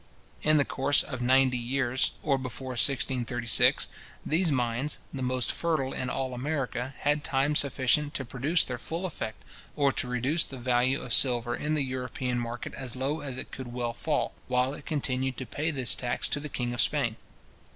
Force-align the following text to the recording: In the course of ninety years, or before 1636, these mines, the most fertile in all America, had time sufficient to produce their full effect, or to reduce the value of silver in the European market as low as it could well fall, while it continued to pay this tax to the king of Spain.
In 0.41 0.57
the 0.57 0.65
course 0.65 1.03
of 1.03 1.21
ninety 1.21 1.59
years, 1.59 2.09
or 2.23 2.39
before 2.39 2.69
1636, 2.69 3.87
these 4.25 4.51
mines, 4.51 4.97
the 5.13 5.21
most 5.21 5.51
fertile 5.51 5.93
in 5.93 6.09
all 6.09 6.33
America, 6.33 6.95
had 7.01 7.23
time 7.23 7.55
sufficient 7.55 8.15
to 8.15 8.25
produce 8.25 8.65
their 8.65 8.79
full 8.79 9.05
effect, 9.05 9.43
or 9.75 9.91
to 9.91 10.07
reduce 10.07 10.43
the 10.43 10.57
value 10.57 10.99
of 10.99 11.13
silver 11.13 11.55
in 11.55 11.75
the 11.75 11.83
European 11.83 12.39
market 12.39 12.73
as 12.73 12.95
low 12.95 13.19
as 13.19 13.37
it 13.37 13.51
could 13.51 13.71
well 13.73 13.93
fall, 13.93 14.33
while 14.47 14.73
it 14.73 14.87
continued 14.87 15.37
to 15.37 15.45
pay 15.45 15.69
this 15.69 15.93
tax 15.93 16.27
to 16.29 16.39
the 16.39 16.49
king 16.49 16.73
of 16.73 16.81
Spain. 16.81 17.15